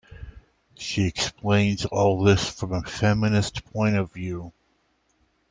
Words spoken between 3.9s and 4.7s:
of view.